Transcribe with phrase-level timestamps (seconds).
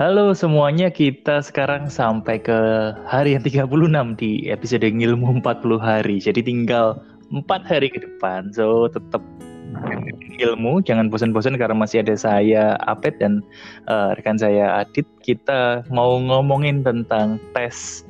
[0.00, 2.56] Halo semuanya, kita sekarang sampai ke
[3.04, 6.16] hari yang 36 di episode Ngilmu 40 hari.
[6.16, 8.48] Jadi tinggal 4 hari ke depan.
[8.48, 9.20] So tetap
[10.40, 13.44] ilmu, jangan bosan-bosan karena masih ada saya Apet dan
[13.92, 15.04] uh, rekan saya Adit.
[15.20, 18.08] Kita mau ngomongin tentang tes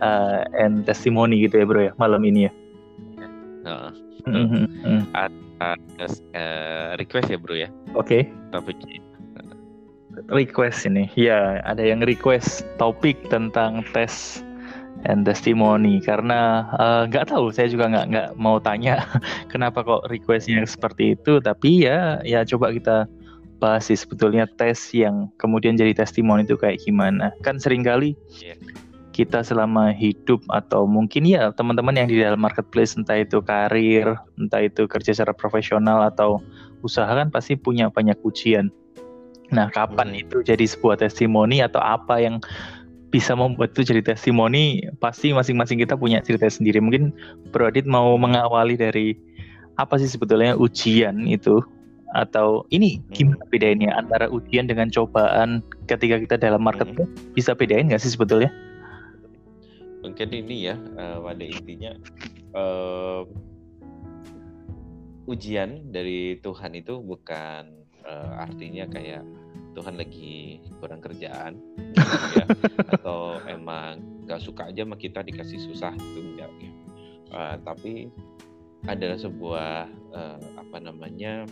[0.00, 2.52] uh, and testimoni gitu ya bro ya malam ini ya.
[3.68, 3.92] Uh,
[4.24, 5.04] -hmm.
[5.12, 7.68] Ada uh, request ya bro ya.
[7.92, 8.24] Oke.
[8.24, 8.32] Okay.
[8.56, 9.05] Topiknya
[10.32, 11.08] request ini.
[11.14, 14.40] Ya, ada yang request topik tentang tes
[15.04, 19.04] and testimoni karena eh, nggak uh, tahu saya juga nggak nggak mau tanya
[19.52, 23.04] kenapa kok requestnya seperti itu tapi ya ya coba kita
[23.60, 28.56] bahas sih sebetulnya tes yang kemudian jadi testimoni itu kayak gimana kan sering kali yeah.
[29.16, 34.60] kita selama hidup atau mungkin ya teman-teman yang di dalam marketplace entah itu karir entah
[34.60, 36.44] itu kerja secara profesional atau
[36.84, 38.68] usaha kan pasti punya banyak ujian
[39.54, 40.22] Nah, kapan hmm.
[40.26, 42.42] itu jadi sebuah testimoni atau apa yang
[43.14, 44.82] bisa membuat itu jadi testimoni?
[44.98, 46.82] Pasti masing-masing kita punya cerita sendiri.
[46.82, 47.14] Mungkin
[47.54, 49.14] Bro Adit mau mengawali dari
[49.78, 51.62] apa sih sebetulnya ujian itu?
[52.14, 53.50] Atau ini gimana hmm.
[53.52, 57.06] bedainnya antara ujian dengan cobaan ketika kita dalam market hmm.
[57.36, 58.50] bisa bedain nggak sih sebetulnya?
[60.06, 61.92] Mungkin ini ya uh, pada intinya
[62.54, 63.26] uh,
[65.26, 67.74] ujian dari Tuhan itu bukan
[68.06, 69.26] uh, artinya kayak
[69.76, 71.60] Tuhan lagi kurang kerjaan.
[72.36, 72.46] Ya.
[72.92, 76.72] Atau emang gak suka aja sama kita dikasih susah itu enggak ya.
[77.32, 78.12] Uh, tapi
[78.86, 81.48] adalah sebuah uh, apa namanya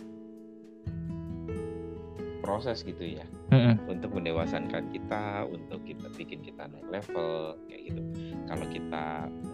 [2.45, 3.89] proses gitu ya mm-hmm.
[3.89, 8.01] untuk mendewasakan kita untuk kita bikin kita naik level kayak gitu.
[8.45, 9.05] Kalau kita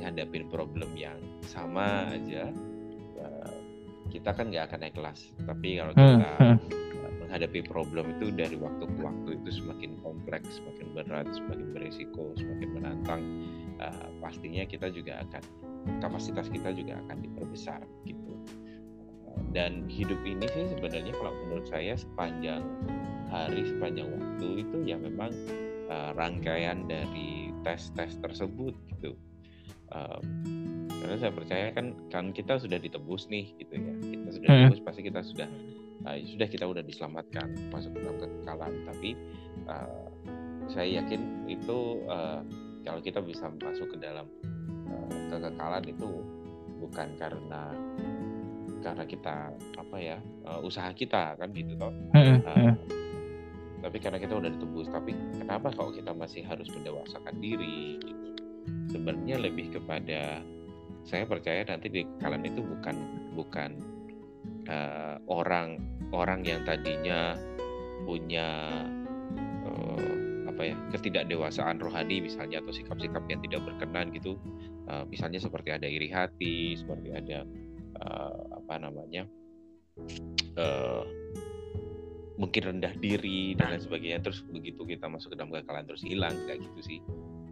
[0.04, 2.52] ngadapin problem yang sama aja
[3.24, 3.56] uh,
[4.12, 5.32] kita kan nggak akan naik kelas.
[5.48, 6.91] Tapi kalau kita mm-hmm
[7.32, 12.70] menghadapi problem itu dari waktu ke waktu itu semakin kompleks, semakin berat, semakin berisiko, semakin
[12.76, 13.24] menantang,
[13.80, 15.40] uh, pastinya kita juga akan
[16.04, 18.36] kapasitas kita juga akan diperbesar gitu.
[19.56, 22.68] Dan hidup ini sih sebenarnya kalau menurut saya sepanjang
[23.32, 25.32] hari, sepanjang waktu itu ya memang
[25.88, 29.16] uh, rangkaian dari tes-tes tersebut gitu.
[29.88, 30.20] Uh,
[31.00, 34.60] karena saya percaya kan kan kita sudah ditebus nih gitu ya kita sudah hmm.
[34.68, 35.50] ditebus pasti kita sudah
[36.06, 39.10] uh, sudah kita udah diselamatkan masuk ke dalam kekekalan tapi
[39.68, 40.08] uh,
[40.70, 42.42] saya yakin itu uh,
[42.82, 44.26] kalau kita bisa masuk ke dalam
[44.90, 46.10] uh, kekekalan itu
[46.82, 47.70] bukan karena
[48.82, 50.18] karena kita apa ya
[50.50, 51.94] uh, usaha kita kan gitu toh.
[52.18, 52.74] Uh,
[53.82, 58.26] tapi karena kita udah ditebus tapi kenapa kalau kita masih harus mendewasakan diri gitu?
[58.94, 60.42] Sebenarnya lebih kepada
[61.02, 62.96] saya percaya nanti di kalian itu bukan
[63.34, 63.74] bukan
[64.68, 67.38] uh, orang orang yang tadinya
[68.04, 68.82] punya
[69.66, 74.36] uh, apa ya ketidakdewasaan rohani misalnya atau sikap-sikap yang tidak berkenan gitu
[74.90, 77.46] uh, misalnya seperti ada iri hati seperti ada
[78.02, 79.24] uh, apa namanya
[80.58, 81.06] uh,
[82.42, 86.34] mungkin rendah diri dan lain sebagainya terus begitu kita masuk ke dalam kekalahan terus hilang
[86.50, 87.00] kayak gitu sih.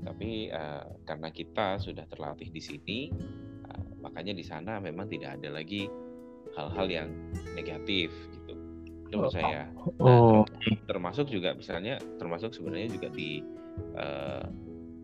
[0.02, 3.00] Tapi uh, karena kita sudah terlatih di sini
[3.70, 5.86] uh, makanya di sana memang tidak ada lagi
[6.58, 7.10] hal-hal yang
[7.54, 8.54] negatif gitu.
[9.10, 9.64] Itu menurut oh, saya.
[10.00, 10.42] nah, oh,
[10.86, 13.42] termasuk juga misalnya termasuk sebenarnya juga di
[13.98, 14.46] uh,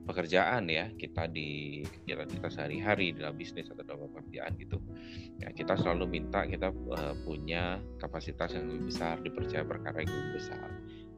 [0.06, 4.78] pekerjaan ya kita di kegiatan kita sehari-hari dalam bisnis atau dalam pekerjaan gitu.
[5.42, 10.34] Ya kita selalu minta kita uh, punya kapasitas yang lebih besar dipercaya perkara yang lebih
[10.38, 10.70] besar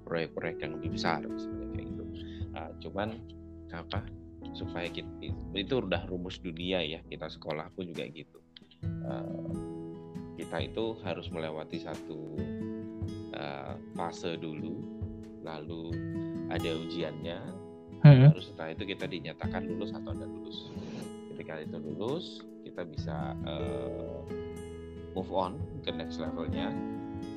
[0.07, 2.03] proyek-proyek yang lebih besar misalnya kayak gitu.
[2.55, 3.07] Uh, cuman
[3.75, 4.07] apa
[4.55, 8.39] supaya kita itu udah rumus dunia ya kita sekolah pun juga gitu.
[9.03, 9.76] Uh,
[10.47, 12.39] kita itu harus melewati satu
[13.35, 14.79] uh, fase dulu,
[15.43, 15.91] lalu
[16.47, 17.39] ada ujiannya,
[18.07, 18.31] hmm.
[18.39, 20.71] setelah itu kita dinyatakan lulus atau tidak lulus.
[21.35, 22.25] Ketika itu lulus,
[22.63, 24.23] kita bisa uh,
[25.11, 26.71] move on ke next levelnya.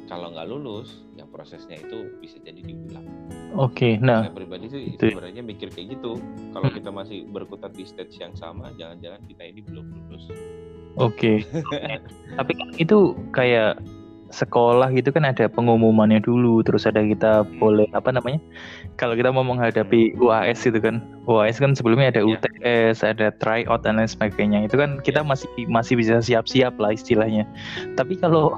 [0.07, 3.11] Kalau nggak lulus, ya prosesnya itu bisa jadi diulang.
[3.59, 4.31] Oke, okay, nah.
[4.31, 5.03] Saya pribadi sih itu.
[5.03, 6.15] sebenarnya mikir kayak gitu.
[6.55, 6.79] Kalau hmm.
[6.79, 10.31] kita masih berkutat di stage yang sama, jangan-jangan kita ini belum lulus.
[10.99, 11.47] Oke.
[11.47, 11.63] Okay.
[12.39, 13.79] Tapi kan itu kayak
[14.31, 18.39] sekolah gitu kan ada pengumumannya dulu terus ada kita boleh apa namanya
[18.95, 23.11] kalau kita mau menghadapi UAS itu kan UAS kan sebelumnya ada UTS yeah.
[23.11, 25.29] ada tryout dan lain sebagainya itu kan kita iya.
[25.29, 27.43] masih masih bisa siap-siap lah istilahnya
[27.99, 28.55] tapi kalau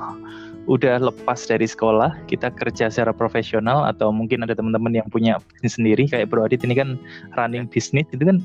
[0.70, 5.74] udah lepas dari sekolah kita kerja secara profesional atau mungkin ada teman-teman yang punya bisnis
[5.74, 7.00] sendiri kayak Bro Adit ini kan
[7.34, 7.72] running iya.
[7.72, 8.44] bisnis itu kan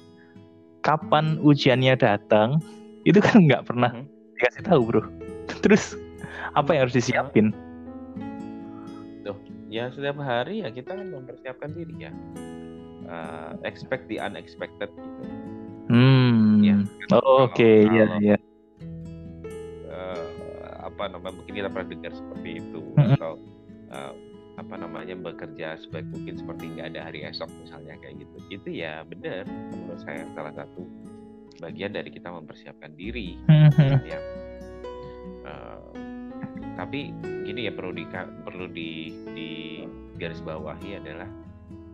[0.82, 2.64] kapan ujiannya datang
[3.08, 4.06] itu kan nggak pernah hmm.
[4.36, 5.04] dikasih tahu bro.
[5.64, 5.96] Terus
[6.52, 7.56] apa yang harus disiapin?
[9.24, 9.38] Tuh
[9.72, 12.12] ya setiap hari ya kita kan mempersiapkan diri ya.
[13.08, 15.24] Uh, expect the unexpected gitu.
[15.88, 16.60] Hmm.
[16.60, 16.84] Ya,
[17.16, 17.88] oh, oke okay.
[17.88, 18.36] ya ya
[20.88, 23.14] apa namanya mungkin kita pernah dengar seperti itu hmm.
[23.20, 23.32] atau
[23.92, 24.14] uh,
[24.58, 28.36] apa namanya bekerja sebaik mungkin seperti nggak ada hari esok misalnya kayak gitu.
[28.50, 30.82] Itu ya benar menurut saya salah satu
[31.58, 34.02] bagian dari kita mempersiapkan diri hmm.
[34.06, 34.20] ya
[35.46, 35.82] uh,
[36.78, 37.14] tapi
[37.46, 38.06] gini ya perlu di
[38.46, 39.50] perlu di, di
[40.18, 41.30] garis bawahi adalah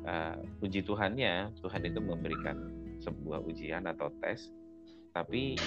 [0.08, 2.58] uh, puji Tuhannya Tuhan itu memberikan
[3.04, 4.52] sebuah ujian atau tes
[5.12, 5.60] tapi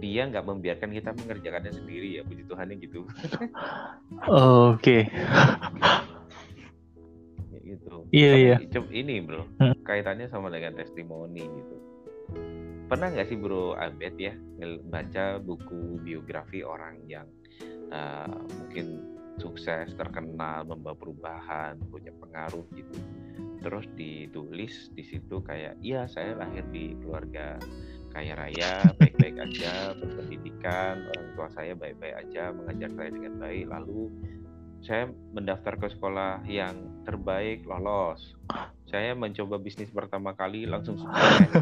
[0.00, 5.08] dia nggak membiarkan kita mengerjakannya sendiri ya puji Tuhannya gitu oke okay.
[7.70, 8.56] gitu iya iya
[8.90, 9.84] ini bro hmm.
[9.84, 11.89] kaitannya sama dengan testimoni gitu
[12.90, 14.34] pernah nggak sih bro Abed ya
[14.90, 17.26] baca buku biografi orang yang
[17.94, 19.02] uh, mungkin
[19.38, 22.98] sukses terkenal membawa perubahan punya pengaruh gitu
[23.60, 27.60] terus ditulis di situ kayak iya saya lahir di keluarga
[28.10, 33.70] kaya raya, baik-baik aja, berpendidikan, orang tua saya baik-baik aja, mengajar saya dengan baik.
[33.70, 34.10] Lalu
[34.80, 36.72] saya mendaftar ke sekolah yang
[37.04, 38.36] terbaik, lolos.
[38.88, 41.52] Saya mencoba bisnis pertama kali langsung sukses,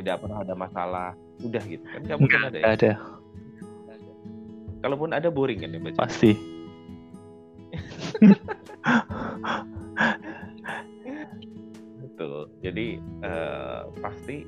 [0.00, 1.12] tidak pernah ada masalah.
[1.44, 2.00] Udah gitu kan?
[2.08, 2.58] Gak mungkin ada.
[2.58, 2.64] Ya?
[2.74, 2.92] Ada.
[4.80, 5.96] Kalaupun ada boring kan ya baca.
[6.08, 6.32] Pasti.
[12.00, 12.48] Betul.
[12.64, 14.44] Jadi uh, pasti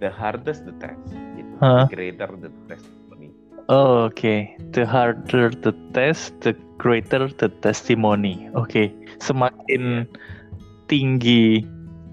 [0.00, 1.52] the hardest the test, gitu.
[1.60, 1.88] huh?
[1.88, 3.32] the greater the testimony.
[3.66, 4.40] Oh, Oke, okay.
[4.70, 6.54] the harder the test, the
[6.86, 8.46] greater the testimony.
[8.54, 8.86] Oke, okay.
[9.18, 10.86] semakin yeah.
[10.86, 11.66] tinggi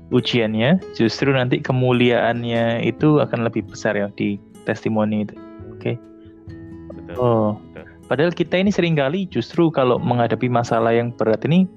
[0.09, 5.37] ujiannya, justru nanti kemuliaannya itu akan lebih besar ya di testimoni itu.
[5.77, 5.93] Oke.
[5.93, 5.95] Okay.
[7.21, 7.85] Oh, betul.
[8.09, 11.69] padahal kita ini sering kali justru kalau menghadapi masalah yang berat ini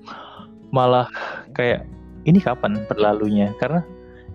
[0.72, 1.04] malah
[1.52, 1.84] kayak
[2.24, 3.52] ini kapan berlalunya?
[3.60, 3.84] Karena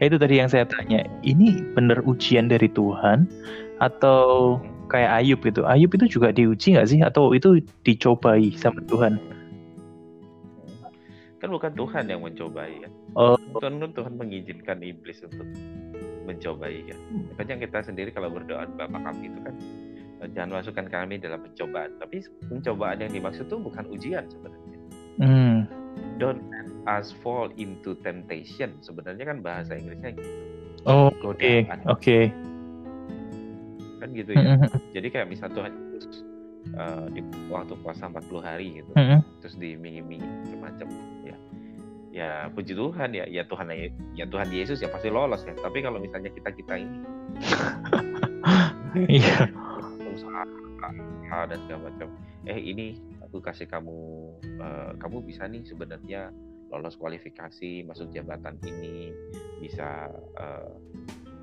[0.02, 3.30] Ya, itu tadi yang saya tanya ini benar ujian dari Tuhan
[3.78, 4.58] atau
[4.92, 9.16] kayak Ayub itu Ayub itu juga diuji nggak sih atau itu dicobai sama Tuhan
[11.40, 13.40] kan bukan Tuhan yang mencobai ya oh.
[13.58, 15.48] Tuhan Tuhan mengizinkan iblis untuk
[16.28, 16.98] mencobai ya
[17.34, 19.56] makanya kita sendiri kalau berdoa Bapak kami itu kan
[20.38, 24.78] jangan masukkan kami dalam pencobaan tapi pencobaan yang dimaksud itu bukan ujian sebenarnya
[25.18, 25.58] hmm.
[26.22, 26.46] don't
[26.88, 28.78] us fall into temptation.
[28.82, 30.32] Sebenarnya kan bahasa Inggrisnya gitu.
[30.90, 31.30] Oh, oke.
[31.30, 31.62] Oke.
[31.86, 32.24] Okay.
[34.02, 34.58] Kan gitu ya.
[34.58, 34.98] Mm-hmm.
[34.98, 36.26] Jadi kayak misal Tuhan Yesus
[36.74, 37.22] uh, di
[37.54, 38.92] waktu puasa 40 hari gitu.
[39.46, 40.90] Terus diiming-imingi macam
[41.22, 41.38] ya.
[42.12, 43.72] Ya puji Tuhan ya, ya Tuhan
[44.18, 45.54] ya Tuhan Yesus ya pasti lolos ya.
[45.54, 47.00] Tapi kalau misalnya kita-kita ini
[49.22, 49.48] Iya.
[50.12, 52.12] usaha dan segala macam.
[52.44, 54.00] Eh ini aku kasih kamu
[54.60, 56.36] uh, kamu bisa nih sebenarnya
[56.68, 59.16] lolos kualifikasi masuk jabatan ini
[59.64, 60.76] bisa uh,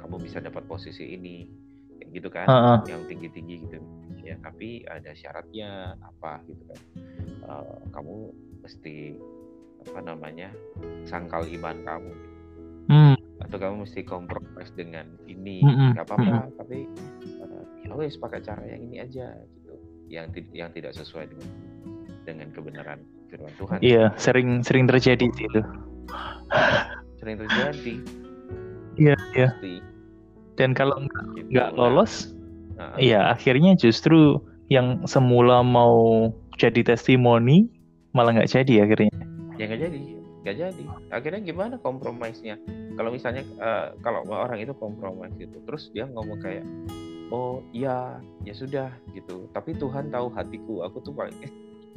[0.04, 1.48] kamu bisa dapat posisi ini
[1.98, 2.78] kayak gitu kan uh -uh.
[2.86, 3.78] yang tinggi tinggi gitu
[4.22, 6.80] ya tapi ada syaratnya apa gitu kan
[7.48, 9.16] uh, kamu mesti
[9.88, 10.52] apa namanya
[11.08, 12.12] sangkal iman kamu
[12.92, 13.14] hmm.
[13.46, 15.96] atau kamu mesti kompromis dengan ini hmm.
[15.96, 16.56] nggak apa-apa hmm.
[16.60, 16.78] tapi
[17.40, 19.72] uh, ya wes pakai cara yang ini aja gitu
[20.12, 21.50] yang yang tidak sesuai dengan
[22.28, 23.00] dengan kebenaran
[23.32, 23.78] firman Tuhan.
[23.80, 25.60] Iya, sering sering terjadi itu.
[27.20, 27.94] Sering terjadi.
[29.00, 29.48] Iya, iya.
[30.58, 31.06] Dan kalau
[31.54, 32.34] nggak gitu, lolos,
[32.74, 32.98] nah.
[32.98, 37.70] iya akhirnya justru yang semula mau jadi testimoni
[38.12, 39.14] malah nggak jadi akhirnya.
[39.56, 39.98] Ya nggak jadi,
[40.42, 40.84] nggak jadi.
[41.14, 42.58] Akhirnya gimana kompromisnya?
[42.98, 46.66] Kalau misalnya uh, kalau orang itu kompromis gitu, terus dia ngomong kayak,
[47.30, 49.46] oh iya ya sudah gitu.
[49.54, 51.38] Tapi Tuhan tahu hatiku, aku tuh paling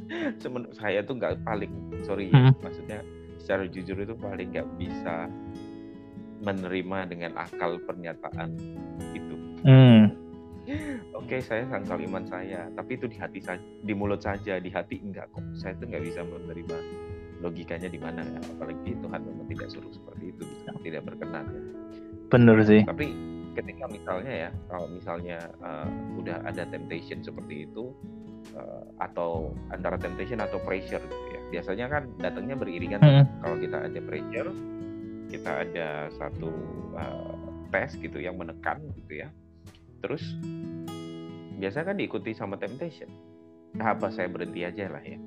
[0.41, 1.72] Cuman saya tuh nggak paling
[2.06, 2.53] sorry ya, hmm.
[2.62, 3.00] maksudnya
[3.41, 5.25] secara jujur itu paling nggak bisa
[6.41, 8.50] menerima dengan akal pernyataan
[9.13, 9.36] itu.
[9.62, 10.17] Hmm.
[11.17, 14.69] Oke, okay, saya sangkal iman saya, tapi itu di hati saja, di mulut saja, di
[14.69, 15.41] hati enggak kok.
[15.57, 16.77] Saya tuh nggak bisa menerima
[17.41, 18.39] logikanya di mana ya.
[18.57, 20.43] Apalagi Tuhan memang tidak suruh seperti itu,
[20.86, 21.45] tidak berkenan.
[21.50, 21.62] Ya.
[22.29, 22.81] Benar sih.
[22.86, 23.07] Tapi
[23.57, 25.89] ketika misalnya ya, kalau misalnya uh,
[26.21, 27.91] udah ada temptation seperti itu,
[28.55, 31.41] uh, atau antara temptation atau pressure gitu ya.
[31.60, 33.01] Biasanya kan datangnya beriringan.
[33.01, 33.25] Hmm.
[33.43, 34.50] Kalau kita ada pressure,
[35.32, 36.52] kita ada satu
[36.94, 37.36] uh,
[37.72, 39.32] tes gitu yang menekan gitu ya.
[40.04, 40.22] Terus
[41.56, 43.08] biasanya kan diikuti sama temptation.
[43.72, 45.18] Nah, apa saya berhenti aja lah ya.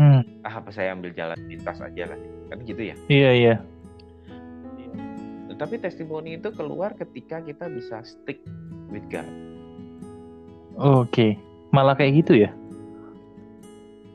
[0.00, 0.24] Hmm.
[0.40, 2.18] Ah, apa saya ambil jalan lintas aja lah.
[2.48, 2.96] Kan gitu ya.
[3.12, 3.54] Iya, iya.
[4.80, 5.54] iya.
[5.56, 8.40] Tapi testimoni itu keluar ketika kita bisa stick
[8.88, 9.28] with God.
[10.76, 11.12] Oke.
[11.12, 11.32] Okay
[11.76, 12.50] malah kayak gitu ya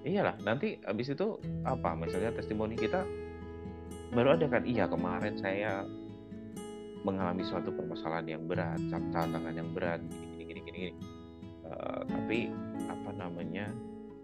[0.01, 3.06] iyalah nanti habis itu apa misalnya testimoni kita
[4.12, 4.63] baru ada kan?
[4.68, 5.88] Iya kemarin saya
[7.01, 10.03] mengalami suatu permasalahan yang berat tantangan yang berat.
[10.12, 10.84] Gini gini gini gini
[11.65, 12.51] uh, tapi
[12.91, 13.72] apa namanya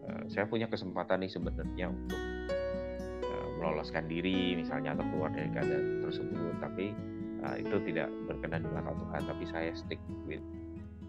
[0.06, 2.22] uh, saya punya kesempatan nih sebenarnya untuk
[3.24, 6.53] uh, meloloskan diri misalnya atau keluar dari keadaan tersebut.
[6.60, 6.86] Tapi
[7.48, 9.22] uh, itu tidak berkenan dengan Tuhan.
[9.25, 10.44] Tapi saya stick with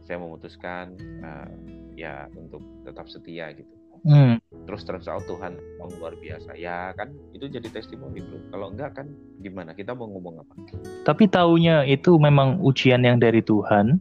[0.09, 1.53] saya memutuskan uh,
[1.93, 3.75] ya untuk tetap setia gitu.
[4.07, 4.41] Hmm.
[4.69, 6.53] Terus terus out Tuhan yang luar biasa.
[6.53, 8.37] Ya kan itu jadi testimoni bro.
[8.53, 9.09] Kalau enggak kan
[9.41, 9.73] gimana?
[9.73, 10.53] Kita mau ngomong apa?
[11.09, 13.97] Tapi taunya itu memang ujian yang dari Tuhan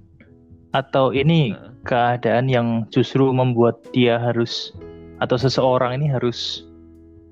[0.76, 1.72] atau ini nah.
[1.88, 4.76] keadaan yang justru membuat dia harus
[5.24, 6.68] atau seseorang ini harus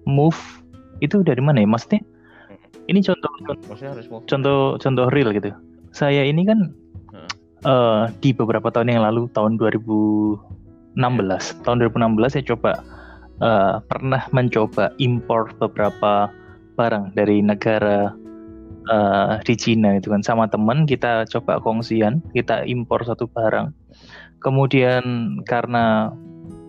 [0.08, 0.40] move?
[1.04, 1.68] Itu dari mana ya?
[1.68, 2.00] Maksudnya
[2.88, 5.52] ini contoh contoh contoh contoh real gitu.
[5.92, 6.72] Saya ini kan
[7.68, 10.56] uh, di beberapa tahun yang lalu tahun 2000
[10.96, 12.72] 2016 tahun 2016 saya coba
[13.42, 16.30] uh, pernah mencoba impor beberapa
[16.76, 18.12] barang dari negara
[18.92, 20.22] uh, di Cina itu kan.
[20.22, 23.72] Sama teman kita coba kongsian kita impor satu barang.
[24.44, 25.04] Kemudian
[25.50, 26.14] karena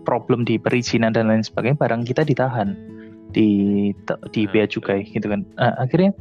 [0.07, 2.73] problem di perizinan dan lain sebagainya barang kita ditahan.
[3.35, 3.91] Di
[4.31, 5.43] di bea cukai gitu kan.
[5.59, 6.15] Uh, akhirnya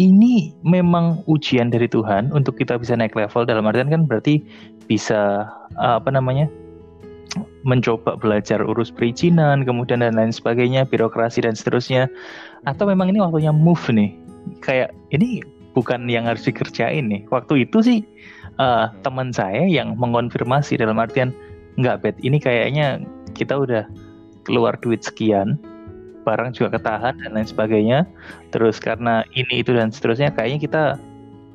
[0.00, 4.40] ini memang ujian dari Tuhan untuk kita bisa naik level dalam artian kan berarti
[4.88, 5.44] bisa
[5.76, 6.48] apa namanya
[7.64, 12.10] mencoba belajar urus perizinan, kemudian dan lain sebagainya, birokrasi dan seterusnya.
[12.68, 14.12] Atau memang ini waktunya move nih.
[14.60, 15.40] Kayak ini
[15.72, 17.24] bukan yang harus dikerjain nih.
[17.32, 17.98] Waktu itu sih
[18.60, 21.32] uh, teman saya yang mengonfirmasi dalam artian
[21.80, 23.00] nggak bet ini kayaknya
[23.32, 23.88] kita udah
[24.44, 25.56] keluar duit sekian
[26.22, 27.98] barang juga ketahan dan lain sebagainya
[28.54, 30.82] terus karena ini itu dan seterusnya kayaknya kita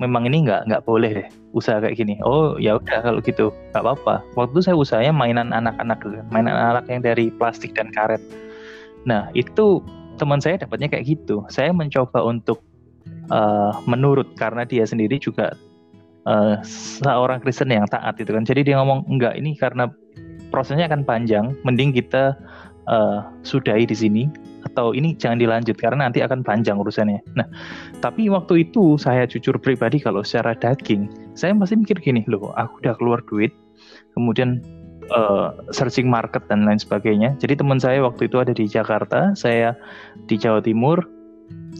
[0.01, 2.21] memang ini nggak nggak boleh deh usaha kayak gini.
[2.21, 4.21] Oh ya udah kalau gitu nggak apa-apa.
[4.37, 8.21] Waktu saya usahanya mainan anak-anak gitu mainan anak yang dari plastik dan karet.
[9.09, 9.81] Nah itu
[10.21, 11.41] teman saya dapatnya kayak gitu.
[11.49, 12.61] Saya mencoba untuk
[13.33, 15.57] uh, menurut karena dia sendiri juga
[16.29, 16.61] uh,
[17.01, 18.45] seorang Kristen yang taat itu kan.
[18.45, 19.89] Jadi dia ngomong enggak ini karena
[20.53, 22.37] prosesnya akan panjang mending kita
[22.87, 24.23] uh, sudahi di sini
[24.77, 27.17] atau ini jangan dilanjut karena nanti akan panjang urusannya.
[27.33, 27.49] Nah,
[27.97, 32.85] tapi waktu itu saya jujur pribadi kalau secara daging, saya masih mikir gini, loh, aku
[32.85, 33.49] udah keluar duit,
[34.13, 34.61] kemudian
[35.09, 37.33] uh, searching market dan lain sebagainya.
[37.41, 39.73] Jadi teman saya waktu itu ada di Jakarta, saya
[40.29, 41.01] di Jawa Timur,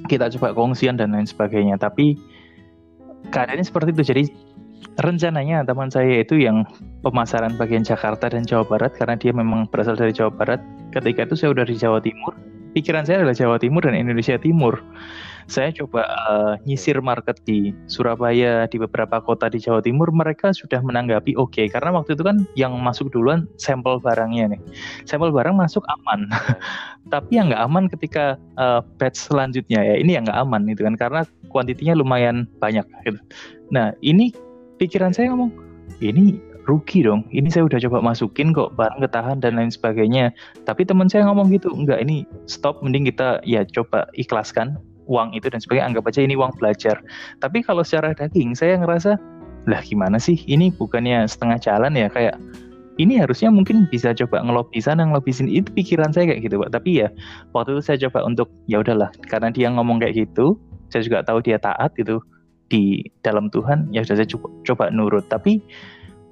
[0.10, 1.78] kita coba kongsian dan lain sebagainya.
[1.78, 2.18] Tapi
[3.30, 4.04] keadaannya seperti itu.
[4.10, 4.24] Jadi
[4.98, 6.66] rencananya teman saya itu yang
[7.06, 10.66] pemasaran bagian Jakarta dan Jawa Barat karena dia memang berasal dari Jawa Barat.
[10.90, 12.34] Ketika itu saya udah di Jawa Timur,
[12.78, 14.78] pikiran saya adalah Jawa Timur dan Indonesia Timur.
[15.48, 20.84] Saya coba uh, nyisir market di Surabaya, di beberapa kota di Jawa Timur, mereka sudah
[20.84, 24.62] menanggapi oke okay, karena waktu itu kan yang masuk duluan sampel barangnya nih.
[25.08, 26.28] Sampel barang masuk aman.
[27.16, 31.00] Tapi yang nggak aman ketika uh, batch selanjutnya ya, ini yang nggak aman itu kan
[31.00, 33.18] karena kuantitinya lumayan banyak gitu.
[33.72, 34.36] Nah, ini
[34.84, 35.56] pikiran saya ngomong,
[36.04, 37.24] ini rugi dong.
[37.32, 40.36] Ini saya udah coba masukin kok barang ketahan dan lain sebagainya.
[40.68, 44.76] Tapi teman saya ngomong gitu, enggak ini stop mending kita ya coba ikhlaskan
[45.08, 45.96] uang itu dan sebagainya.
[45.96, 47.00] Anggap aja ini uang belajar.
[47.40, 49.16] Tapi kalau secara daging saya ngerasa
[49.68, 50.38] lah gimana sih?
[50.46, 52.36] Ini bukannya setengah jalan ya kayak
[52.98, 56.74] ini harusnya mungkin bisa coba ngelobi sana ngelobi sini itu pikiran saya kayak gitu pak
[56.74, 57.08] tapi ya
[57.54, 60.58] waktu itu saya coba untuk ya udahlah karena dia ngomong kayak gitu
[60.90, 62.18] saya juga tahu dia taat itu
[62.68, 65.64] di dalam Tuhan ya sudah saya coba, coba nurut tapi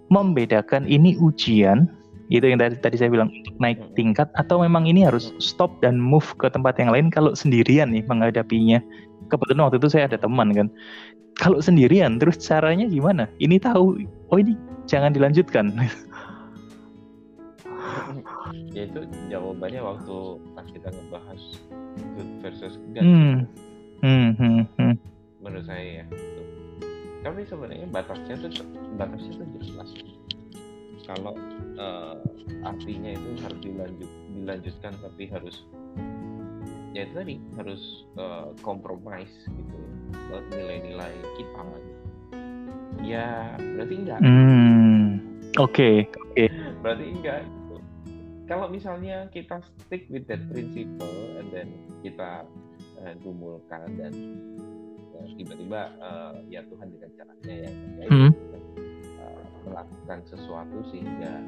[0.09, 1.89] membedakan ini ujian
[2.33, 3.29] itu yang tadi tadi saya bilang
[3.61, 3.93] naik hmm.
[3.93, 8.01] tingkat atau memang ini harus stop dan move ke tempat yang lain kalau sendirian nih
[8.09, 8.81] menghadapinya?
[9.29, 10.67] Kebetulan waktu itu saya ada teman kan.
[11.37, 13.29] Kalau sendirian terus caranya gimana?
[13.37, 14.01] Ini tahu
[14.33, 14.57] oh ini
[14.89, 15.69] jangan dilanjutkan.
[18.73, 20.15] Ya itu jawabannya waktu
[20.57, 21.41] pas kita ngebahas
[22.17, 23.35] good versus bad hmm.
[24.03, 24.95] Hmm, hmm, hmm.
[25.39, 26.05] menurut saya ya
[27.25, 28.53] tapi sebenarnya batasnya tuh
[29.01, 29.89] batasnya tuh jelas
[31.09, 31.33] kalau
[31.81, 32.21] uh,
[32.61, 35.65] artinya itu harus dilanjut dilanjutkan tapi harus
[36.93, 37.81] ya itu tadi harus
[38.21, 39.79] uh, kompromis gitu
[40.29, 41.63] buat nilai-nilai kita
[43.01, 45.01] ya berarti enggak oke hmm,
[45.57, 45.95] oke okay,
[46.29, 46.47] okay.
[46.85, 47.75] berarti enggak gitu.
[48.45, 51.09] kalau misalnya kita stick with that principle
[51.41, 51.73] and then
[52.05, 52.45] kita
[53.01, 54.13] uh, gumulkan dan
[55.35, 58.31] tiba-tiba uh, ya Tuhan dengan caranya ya, ya hmm.
[59.19, 61.41] uh, melakukan sesuatu sehingga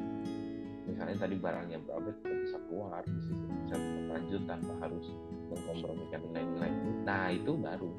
[0.88, 3.76] misalnya tadi barangnya berapa kita bisa keluar bisa, bisa
[4.08, 5.06] lanjut tanpa harus
[5.52, 6.72] mengkompromikan nilai-nilai.
[7.04, 7.90] Nah itu baru.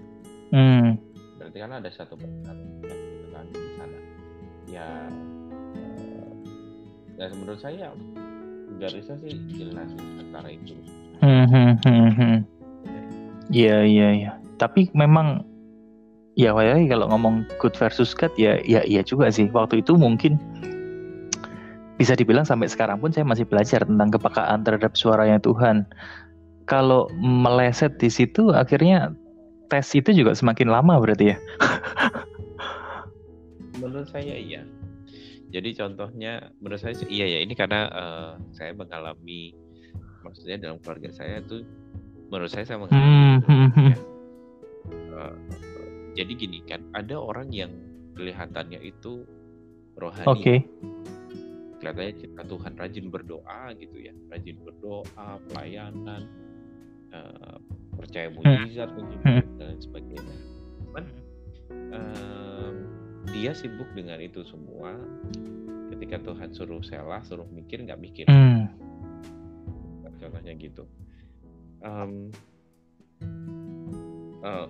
[0.49, 0.97] Hmm.
[1.37, 3.99] berarti kan ada satu perkara gitu kan di sana.
[4.65, 4.87] Ya
[5.77, 6.31] uh,
[7.21, 7.93] ya menurut saya
[8.81, 10.73] dari saya sih jelas antara itu.
[11.19, 12.37] Hmm, hmm, hmm, hmm.
[13.51, 14.31] iya iya iya.
[14.59, 15.48] Tapi memang
[16.39, 16.55] ya
[16.87, 20.39] kalau ngomong good versus cat ya ya iya juga sih waktu itu mungkin
[21.99, 25.83] bisa dibilang sampai sekarang pun saya masih belajar tentang kepekaan terhadap suaranya Tuhan
[26.63, 29.11] kalau meleset di situ akhirnya
[29.67, 31.37] tes itu juga semakin lama berarti ya
[33.83, 34.63] menurut saya iya
[35.51, 39.51] jadi contohnya menurut saya iya ya ini karena uh, saya mengalami
[40.23, 41.67] maksudnya dalam keluarga saya tuh
[42.31, 43.91] menurut saya saya mengalami hmm.
[43.91, 43.97] ya.
[45.19, 45.35] uh,
[46.19, 47.71] jadi gini kan ada orang yang
[48.19, 49.23] kelihatannya itu
[49.95, 50.27] rohani.
[50.35, 50.59] Okay.
[51.79, 54.11] kelihatannya cinta Tuhan rajin berdoa gitu ya.
[54.27, 56.27] Rajin berdoa pelayanan
[57.15, 57.55] uh,
[57.95, 59.43] percaya mujizat hmm.
[59.55, 60.35] dan sebagainya.
[60.83, 61.05] Cuman
[61.95, 62.71] uh,
[63.31, 64.99] dia sibuk dengan itu semua.
[65.95, 68.27] Ketika Tuhan suruh selah suruh mikir nggak mikir.
[68.27, 68.67] Hmm.
[70.19, 70.83] contohnya gitu.
[71.79, 72.35] Um,
[74.43, 74.67] uh,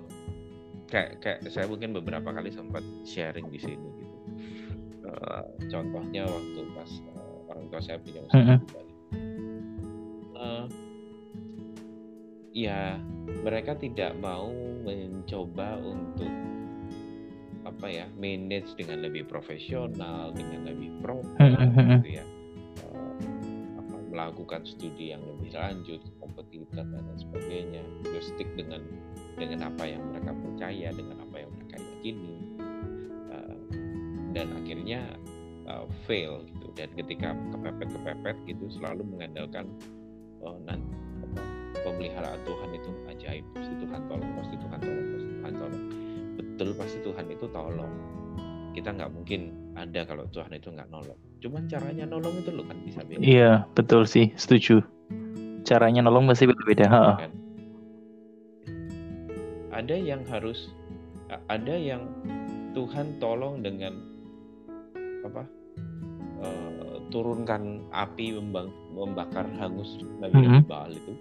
[0.89, 4.17] kayak kayak saya mungkin beberapa kali sempat sharing di sini gitu.
[5.10, 8.60] Uh, contohnya waktu pas uh, orang tua saya punya usaha hmm.
[10.38, 10.65] uh,
[12.53, 13.00] ya
[13.46, 14.51] mereka tidak mau
[14.84, 16.29] mencoba untuk
[17.67, 22.25] apa ya manage dengan lebih profesional dengan lebih hmm, gitu ya.
[22.25, 22.38] uh,
[24.19, 28.83] melakukan studi yang lebih lanjut kompetitif dan lain sebagainya terus stick dengan
[29.39, 32.35] dengan apa yang mereka percaya dengan apa yang mereka yakini
[33.31, 33.59] uh,
[34.35, 35.01] dan akhirnya
[35.71, 36.67] uh, fail gitu.
[36.75, 39.71] Dan ketika kepepet kepepet gitu selalu mengandalkan
[40.43, 40.91] oh, nanti
[41.79, 43.45] pemeliharaan Tuhan itu ajaib.
[43.55, 45.83] Pasti Tuhan tolong pasti Tuhan tolong pasti Tuhan tolong.
[46.35, 47.93] Betul pasti Tuhan itu tolong
[48.73, 52.77] kita nggak mungkin ada kalau Tuhan itu nggak nolong cuman caranya nolong itu lo kan
[52.83, 54.83] bisa beda iya betul sih setuju
[55.63, 57.03] caranya nolong pasti berbeda ha.
[57.19, 57.31] Kan?
[59.72, 60.74] ada yang harus
[61.48, 62.09] ada yang
[62.75, 63.96] Tuhan tolong dengan
[65.24, 65.44] apa
[66.41, 68.35] uh, turunkan api
[68.94, 70.61] membakar hangus Nabi mm -hmm.
[70.67, 71.13] Baal itu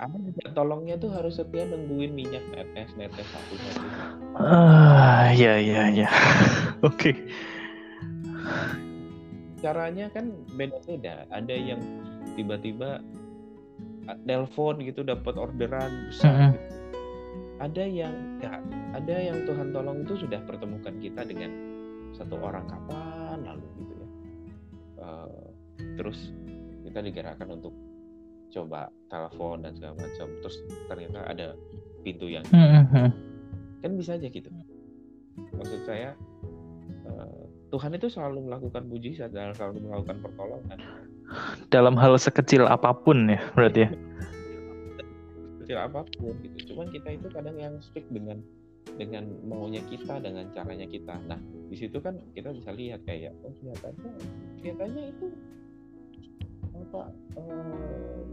[0.00, 3.86] apa juga tolongnya tuh harus setia nungguin minyak netes netes satu satu
[4.40, 6.08] ah ya ya ya
[6.88, 7.16] oke.
[9.60, 11.80] Caranya kan beda beda ada yang
[12.36, 13.00] tiba-tiba
[14.28, 16.50] telepon gitu dapat orderan besar -huh.
[16.52, 16.68] gitu.
[17.60, 18.56] ada yang ya
[18.96, 21.52] ada yang Tuhan tolong itu sudah pertemukan kita dengan
[22.16, 24.08] satu orang kapan lalu gitu ya.
[25.00, 25.44] Uh,
[25.96, 26.32] terus
[26.84, 27.72] kita digerakkan untuk
[28.50, 30.26] coba telepon dan segala macam.
[30.42, 30.56] Terus
[30.88, 31.46] ternyata ada
[32.00, 33.08] pintu yang mm-hmm.
[33.84, 34.48] kan bisa aja gitu
[35.54, 36.16] maksud saya
[37.08, 40.78] uh, Tuhan itu selalu melakukan mujizat dan selalu melakukan pertolongan.
[41.70, 43.90] Dalam hal sekecil apa pun ya berarti ya.
[45.62, 46.74] Sekecil apa pun gitu.
[46.74, 48.42] Cuman kita itu kadang yang speak dengan
[48.98, 51.14] dengan maunya kita dengan caranya kita.
[51.30, 51.38] Nah
[51.70, 54.10] di situ kan kita bisa lihat kayak oh kelihatannya
[54.58, 55.26] kelihatannya itu
[56.80, 57.02] apa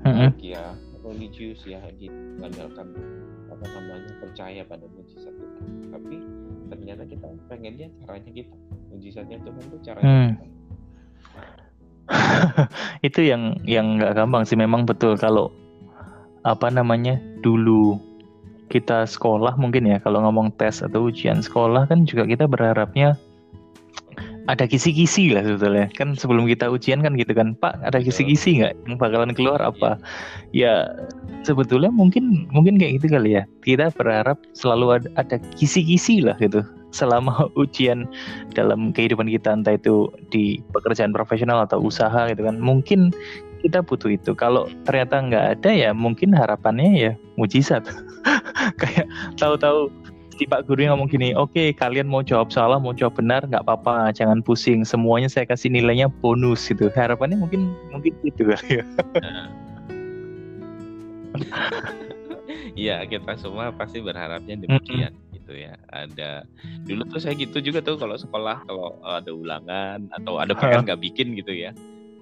[0.01, 0.29] mm-hmm.
[0.41, 0.73] ya
[1.05, 2.17] religius ya gitu.
[2.41, 2.89] Mengandalkan
[3.53, 5.93] apa namanya percaya pada mujizat Tuhan.
[5.93, 6.17] Tapi
[6.87, 8.55] ternyata kita pengennya caranya kita
[8.95, 10.29] mujizatnya Tuhan itu caranya hmm.
[10.31, 10.45] kita.
[13.11, 14.55] itu yang yang nggak gampang sih.
[14.55, 15.51] Memang betul kalau
[16.47, 17.99] apa namanya dulu
[18.71, 23.19] kita sekolah mungkin ya kalau ngomong tes atau ujian sekolah kan juga kita berharapnya
[24.47, 25.91] ada kisi-kisi lah sebetulnya.
[25.91, 28.79] Kan sebelum kita ujian kan gitu kan Pak ada kisi-kisi nggak?
[28.87, 29.99] Yang bakalan keluar apa?
[30.55, 30.87] Ya
[31.43, 33.43] sebetulnya mungkin mungkin kayak gitu kali ya.
[33.59, 38.07] Kita berharap selalu ada, ada kisi-kisi lah gitu selama ujian
[38.53, 43.11] dalam kehidupan kita entah itu di pekerjaan profesional atau usaha gitu kan mungkin
[43.65, 47.83] kita butuh itu kalau ternyata nggak ada ya mungkin harapannya ya mujizat
[48.81, 49.09] kayak
[49.41, 49.89] tahu-tahu
[50.37, 53.65] si Pak Guru ngomong gini, oke okay, kalian mau jawab salah, mau jawab benar, nggak
[53.65, 56.93] apa-apa, jangan pusing, semuanya saya kasih nilainya bonus gitu.
[56.93, 58.85] Harapannya mungkin mungkin gitu kali ya.
[62.77, 65.26] Iya, kita semua pasti berharapnya demikian mm -hmm.
[65.47, 65.79] Gitu ya.
[65.95, 66.43] Ada
[66.83, 70.99] dulu tuh saya gitu juga tuh kalau sekolah kalau ada ulangan atau ada PR nggak
[70.99, 71.71] bikin gitu ya.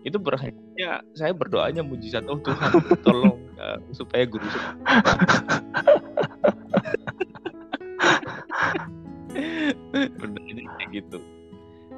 [0.05, 4.45] Itu berharapnya saya berdoanya mujizat oh Tuhan tolong uh, supaya guru
[10.45, 11.17] ini kayak gitu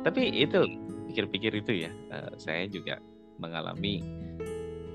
[0.06, 0.64] tapi itu
[1.12, 3.02] pikir-pikir itu ya uh, saya juga
[3.42, 4.02] mengalami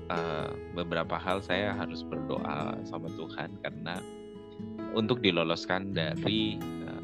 [0.09, 3.99] uh, beberapa hal saya harus berdoa sama Tuhan karena
[4.93, 7.03] untuk diloloskan dari uh,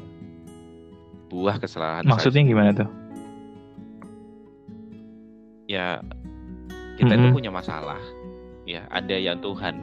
[1.30, 2.50] buah kesalahan maksudnya saya.
[2.50, 2.88] gimana tuh
[5.70, 6.02] ya
[6.98, 7.30] kita mm-hmm.
[7.30, 8.00] itu punya masalah
[8.66, 9.78] ya ada yang Tuhan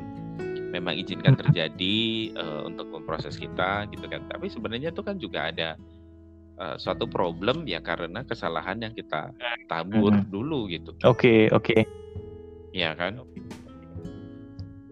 [0.71, 1.97] memang izinkan terjadi
[2.35, 5.79] uh, untuk memproses kita gitu kan tapi sebenarnya itu kan juga ada
[6.59, 9.31] uh, suatu problem ya karena kesalahan yang kita
[9.71, 10.31] tabur mm-hmm.
[10.31, 11.81] dulu gitu oke okay, oke okay.
[12.75, 13.23] ya kan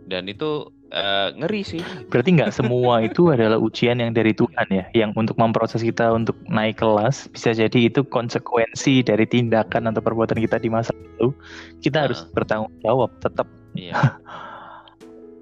[0.08, 1.82] dan itu uh, ngeri sih.
[2.12, 6.38] Berarti nggak semua itu adalah ujian yang dari Tuhan ya, yang untuk memproses kita untuk
[6.46, 7.32] naik kelas.
[7.32, 11.34] Bisa jadi itu konsekuensi dari tindakan atau perbuatan kita di masa lalu.
[11.82, 12.04] Kita uh.
[12.10, 13.48] harus bertanggung jawab tetap.
[13.74, 13.96] Iya.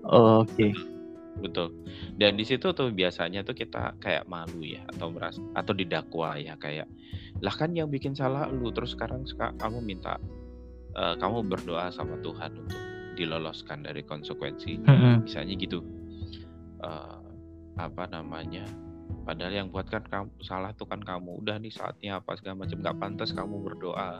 [0.07, 0.47] Oke.
[0.47, 0.71] okay.
[1.33, 1.73] Betul.
[2.13, 6.53] Dan di situ tuh biasanya tuh kita kayak malu ya atau merasa atau didakwa ya
[6.61, 6.85] kayak
[7.41, 9.25] lah kan yang bikin salah lu terus sekarang
[9.57, 10.21] kamu minta
[10.93, 14.81] uh, kamu berdoa sama Tuhan untuk diloloskan dari konsekuensi.
[14.83, 15.15] Mm-hmm.
[15.25, 15.79] misalnya gitu.
[16.83, 17.21] Uh,
[17.79, 18.65] apa namanya?
[19.23, 21.39] Padahal yang buat kan kamu salah tuh kan kamu.
[21.41, 22.81] Udah nih saatnya apa segala macam.
[22.81, 24.19] Nggak pantas kamu berdoa.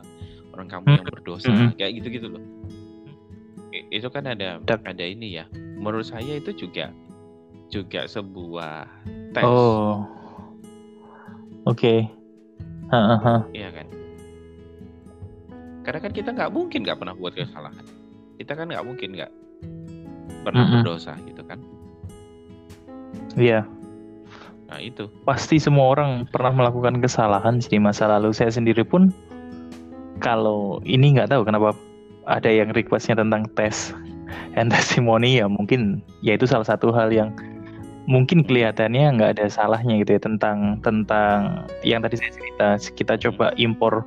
[0.54, 1.50] Orang kamu yang berdosa.
[1.50, 1.76] Mm-hmm.
[1.76, 2.44] kayak gitu gitu loh
[3.90, 5.44] itu kan ada ada ini ya.
[5.54, 6.94] Menurut saya itu juga
[7.72, 8.86] juga sebuah
[9.34, 9.42] tes.
[9.42, 10.06] Oh.
[11.66, 12.06] Oke.
[12.06, 13.50] Okay.
[13.56, 13.86] iya kan?
[15.82, 17.82] Karena kan kita nggak mungkin nggak pernah buat kesalahan
[18.44, 19.32] kita kan nggak mungkin nggak
[20.44, 20.82] pernah mm -hmm.
[20.84, 21.56] berdosa gitu kan?
[23.40, 23.64] Iya.
[24.68, 25.08] Nah itu.
[25.24, 28.36] Pasti semua orang pernah melakukan kesalahan di masa lalu.
[28.36, 29.08] Saya sendiri pun
[30.20, 31.72] kalau ini nggak tahu kenapa
[32.28, 33.96] ada yang requestnya tentang tes
[34.60, 37.32] and testimony ya mungkin ya itu salah satu hal yang
[38.04, 42.68] mungkin kelihatannya nggak ada salahnya gitu ya tentang tentang yang tadi saya cerita.
[42.92, 44.04] Kita coba impor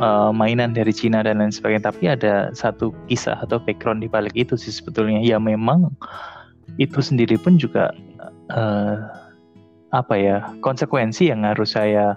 [0.00, 1.90] uh, mainan dari Cina dan lain sebagainya.
[1.92, 5.20] Tapi ada satu kisah atau background di balik itu sih sebetulnya.
[5.20, 5.92] Ya memang
[6.80, 7.92] itu sendiri pun juga
[8.54, 8.96] uh,
[9.92, 12.16] apa ya konsekuensi yang harus saya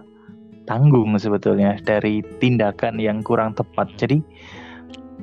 [0.66, 3.92] tanggung sebetulnya dari tindakan yang kurang tepat.
[4.00, 4.24] Jadi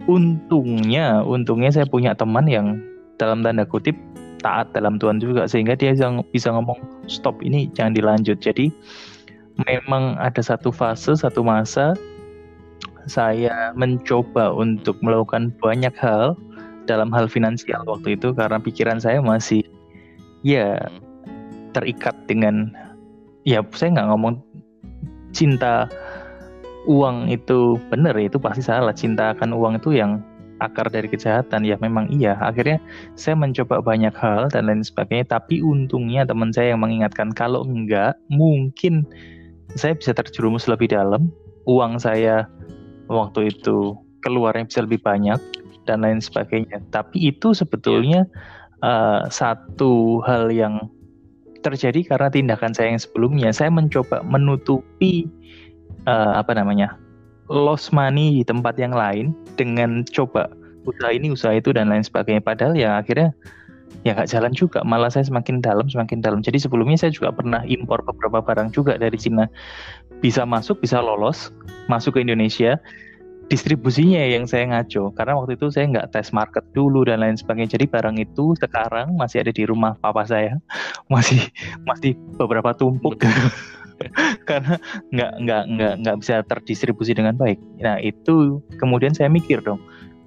[0.08, 2.80] untungnya untungnya saya punya teman yang
[3.20, 3.94] dalam tanda kutip
[4.42, 8.42] taat dalam Tuhan juga sehingga dia bisa, bisa ngomong stop ini jangan dilanjut.
[8.42, 8.68] Jadi
[9.68, 11.94] memang ada satu fase satu masa
[13.06, 16.38] saya mencoba untuk melakukan banyak hal
[16.86, 19.62] dalam hal finansial waktu itu karena pikiran saya masih
[20.42, 20.78] ya
[21.72, 22.74] terikat dengan
[23.46, 24.34] ya saya nggak ngomong
[25.32, 25.88] cinta
[26.86, 28.94] uang itu benar itu pasti salah.
[28.94, 30.22] Cinta akan uang itu yang
[30.58, 31.66] akar dari kejahatan.
[31.66, 32.38] Ya memang iya.
[32.38, 32.78] Akhirnya
[33.18, 35.26] saya mencoba banyak hal dan lain sebagainya.
[35.30, 39.06] Tapi untungnya teman saya yang mengingatkan kalau enggak mungkin
[39.74, 41.30] saya bisa terjerumus lebih dalam.
[41.62, 42.50] Uang saya
[43.12, 43.94] waktu itu
[44.24, 45.38] keluarnya bisa lebih banyak
[45.84, 46.80] dan lain sebagainya.
[46.94, 48.24] Tapi itu sebetulnya
[48.80, 50.88] uh, satu hal yang
[51.62, 53.50] terjadi karena tindakan saya yang sebelumnya.
[53.54, 55.30] Saya mencoba menutupi
[56.06, 56.98] uh, apa namanya
[57.50, 60.50] loss money di tempat yang lain dengan coba
[60.82, 62.42] usaha ini usaha itu dan lain sebagainya.
[62.42, 63.30] Padahal ya akhirnya
[64.02, 64.82] ya nggak jalan juga.
[64.82, 66.40] Malah saya semakin dalam semakin dalam.
[66.42, 69.46] Jadi sebelumnya saya juga pernah impor beberapa barang juga dari Cina.
[70.22, 71.50] Bisa masuk, bisa lolos,
[71.86, 72.78] masuk ke Indonesia.
[73.50, 75.12] Distribusinya yang saya ngaco.
[75.12, 77.76] Karena waktu itu saya nggak tes market dulu dan lain sebagainya.
[77.76, 80.56] Jadi barang itu sekarang masih ada di rumah papa saya.
[81.12, 81.44] Masih
[81.84, 83.20] masih beberapa tumpuk.
[84.48, 84.80] Karena
[85.12, 87.60] nggak nggak nggak nggak bisa terdistribusi dengan baik.
[87.84, 89.76] Nah itu kemudian saya mikir dong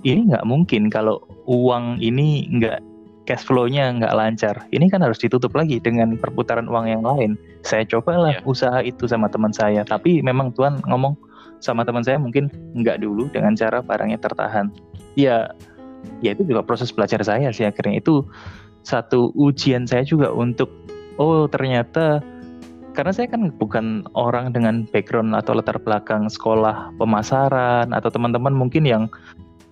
[0.05, 1.17] ini nggak mungkin kalau
[1.49, 2.77] uang ini nggak
[3.25, 7.35] cash flow-nya nggak lancar ini kan harus ditutup lagi dengan perputaran uang yang lain
[7.65, 8.45] saya cobalah yeah.
[8.49, 11.17] usaha itu sama teman saya tapi memang Tuhan ngomong
[11.65, 14.69] sama teman saya mungkin nggak dulu dengan cara barangnya tertahan.
[15.15, 15.49] Ya,
[16.21, 18.21] ya itu juga proses belajar saya sih akhirnya itu
[18.85, 20.69] satu ujian saya juga untuk
[21.17, 22.21] oh ternyata
[22.93, 28.87] karena saya kan bukan orang dengan background atau latar belakang sekolah pemasaran atau teman-teman mungkin
[28.87, 29.03] yang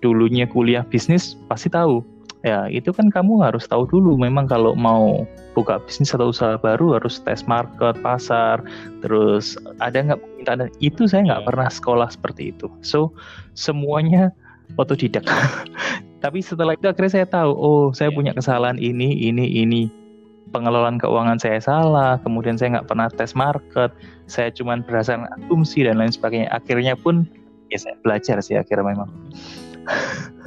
[0.04, 2.04] dulunya kuliah bisnis pasti tahu
[2.44, 5.24] ya itu kan kamu harus tahu dulu memang kalau mau
[5.56, 8.60] buka bisnis atau usaha baru harus tes market pasar
[9.00, 11.48] terus ada nggak permintaan itu saya nggak yeah.
[11.48, 12.68] pernah sekolah seperti itu.
[12.84, 13.16] So
[13.56, 14.28] semuanya
[14.76, 15.24] otodidak.
[16.24, 18.16] Tapi setelah itu akhirnya saya tahu oh saya yeah.
[18.20, 19.82] punya kesalahan ini ini ini.
[20.52, 23.90] Pengelolaan keuangan saya salah kemudian saya nggak pernah tes market
[24.28, 26.52] saya cuma berdasarkan asumsi dan lain sebagainya.
[26.52, 27.24] Akhirnya pun
[27.72, 29.10] ya saya belajar sih akhirnya memang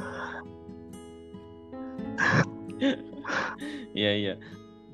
[3.98, 4.34] Iya iya.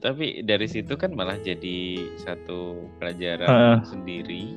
[0.00, 3.78] Tapi dari situ kan malah jadi satu pelajaran uh.
[3.84, 4.52] sendiri,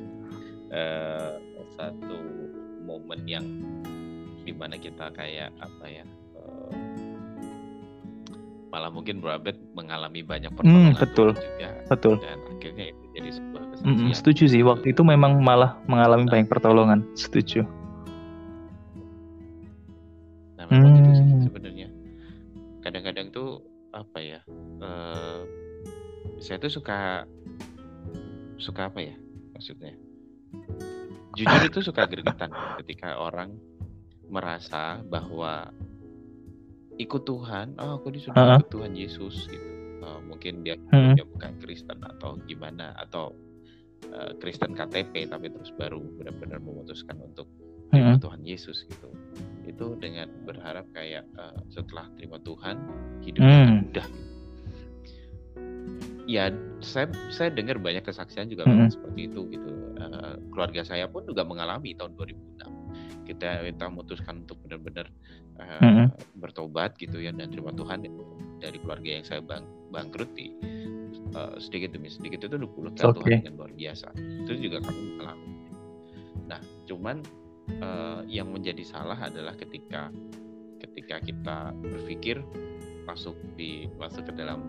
[0.68, 1.40] uh,
[1.76, 2.20] satu
[2.84, 3.46] momen yang
[4.44, 6.04] di mana kita kayak apa ya,
[6.36, 6.72] uh,
[8.68, 12.14] malah mungkin Bro Abed mengalami banyak hmm, pertolongan hmm, betul, juga, betul.
[12.20, 13.96] dan akhirnya itu jadi sebuah kesaksian.
[14.04, 16.32] Mm, setuju sih, waktu itu memang malah mengalami nah.
[16.36, 17.64] banyak pertolongan, setuju.
[21.48, 21.87] sebenarnya
[22.88, 23.60] kadang-kadang tuh
[23.92, 24.40] apa ya
[24.80, 25.44] uh,
[26.40, 27.28] saya tuh suka
[28.56, 29.16] suka apa ya
[29.52, 29.92] maksudnya
[31.36, 32.50] jujur itu suka gregetan
[32.82, 33.54] ketika orang
[34.28, 35.72] merasa bahwa
[36.98, 38.58] ikut Tuhan, oh aku disuruh uh -huh.
[38.60, 39.70] ikut Tuhan Yesus gitu.
[39.98, 40.78] Uh, mungkin dia,
[41.14, 43.34] dia bukan Kristen atau gimana atau
[44.14, 47.50] uh, Kristen KTP tapi terus baru benar-benar memutuskan untuk
[47.90, 48.22] hmm.
[48.22, 49.10] Tuhan Yesus gitu.
[49.68, 52.76] Itu dengan berharap kayak uh, setelah terima Tuhan
[53.22, 53.78] hidupnya hmm.
[53.84, 54.08] mudah.
[54.08, 54.26] Gitu.
[56.28, 56.52] Ya,
[56.84, 58.92] saya saya dengar banyak kesaksian juga hmm.
[58.92, 59.70] seperti itu gitu.
[60.00, 62.78] Uh, keluarga saya pun juga mengalami tahun 2006
[63.28, 65.06] kita kita memutuskan untuk benar-benar
[65.60, 66.06] uh, mm-hmm.
[66.40, 68.08] bertobat gitu ya dan terima Tuhan
[68.58, 70.56] dari keluarga yang saya bang bangkruti
[71.36, 73.16] uh, sedikit demi sedikit itu dipulihkan okay.
[73.20, 75.48] Tuhan dengan luar biasa itu juga kami mengalami
[76.48, 77.20] nah cuman
[77.80, 80.12] uh, yang menjadi salah adalah ketika
[80.78, 82.42] ketika kita berpikir
[83.08, 84.68] masuk di masuk ke dalam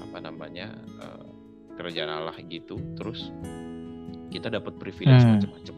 [0.00, 1.28] apa namanya uh,
[1.76, 3.30] kerajaan Allah gitu terus
[4.32, 5.32] kita dapat privilege hmm.
[5.38, 5.76] macam-macam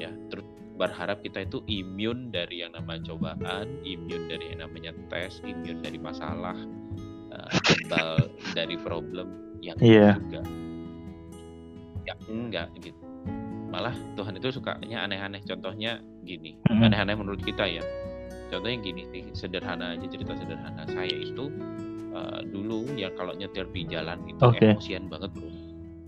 [0.00, 0.46] ya terus
[0.78, 5.98] berharap kita itu imun dari yang namanya cobaan, imun dari yang namanya tes, imun dari
[5.98, 6.54] masalah,
[7.34, 8.22] uh,
[8.56, 10.14] dari problem yang yeah.
[10.14, 10.46] juga.
[12.06, 13.07] Ya enggak gitu.
[13.68, 15.44] Malah Tuhan itu sukanya aneh-aneh.
[15.44, 16.86] Contohnya gini, mm-hmm.
[16.88, 17.84] aneh-aneh menurut kita ya.
[18.48, 20.88] Contohnya gini sih, sederhana aja cerita sederhana.
[20.88, 21.52] Saya itu
[22.16, 24.72] uh, dulu ya kalau nyetir di jalan itu okay.
[24.72, 25.52] emosian banget bro,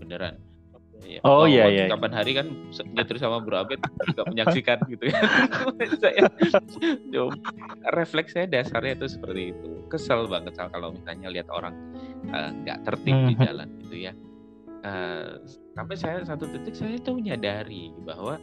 [0.01, 0.35] beneran
[1.01, 1.19] Ya.
[1.25, 1.85] Oh, iya iya.
[1.89, 2.47] Kapan hari kan
[2.93, 5.21] nyetir sama Bro Abed juga menyaksikan gitu ya.
[6.01, 6.29] saya
[7.89, 9.71] refleks saya dasarnya itu seperti itu.
[9.89, 11.73] Kesel banget kalau misalnya lihat orang
[12.29, 13.27] eh, nggak uh, tertib hmm.
[13.27, 14.13] di jalan gitu ya.
[14.81, 15.37] Uh,
[15.77, 18.41] sampai saya satu titik saya itu menyadari bahwa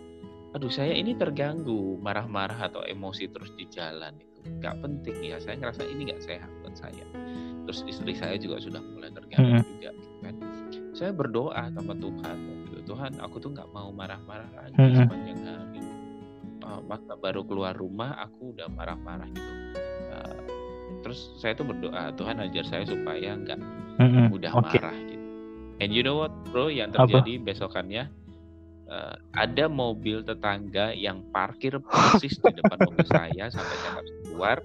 [0.57, 5.61] aduh saya ini terganggu marah-marah atau emosi terus di jalan itu nggak penting ya saya
[5.61, 7.05] ngerasa ini nggak sehat buat saya
[7.69, 9.67] terus istri saya juga sudah mulai terganggu hmm.
[9.77, 10.35] juga gitu kan
[10.97, 12.37] saya berdoa sama Tuhan
[12.73, 12.81] gitu.
[12.89, 14.97] Tuhan aku tuh nggak mau marah-marah lagi hmm.
[15.05, 15.81] sepanjang hari
[16.65, 19.53] uh, masa baru keluar rumah aku udah marah-marah gitu
[20.17, 20.41] uh,
[21.05, 23.61] terus saya tuh berdoa Tuhan ajar saya supaya nggak
[24.01, 24.33] hmm.
[24.33, 24.81] mudah okay.
[24.81, 24.97] marah
[25.79, 27.45] and you know what bro yang terjadi Apa?
[27.47, 28.05] besokannya?
[28.89, 34.57] Uh, ada mobil tetangga yang parkir persis di depan mobil saya sampai saya harus keluar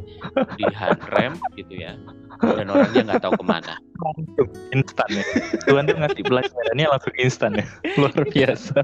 [0.56, 0.64] di
[1.12, 2.00] rem gitu ya.
[2.40, 3.76] Dan orangnya nggak tahu ke mana.
[4.00, 5.26] Langsung instan ya.
[5.68, 7.66] Tuhan tuh ngasih pelajarannya langsung instan ya.
[8.00, 8.78] Luar biasa.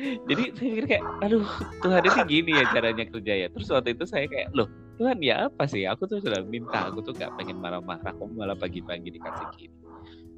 [0.00, 1.44] Jadi saya pikir kayak aduh
[1.84, 3.46] Tuhan ini gini ya caranya kerja ya.
[3.52, 4.72] Terus waktu itu saya kayak loh
[5.02, 8.54] Tuhan ya apa sih aku tuh sudah minta aku tuh gak pengen marah-marah kamu malah
[8.54, 9.74] pagi-pagi dikasih gini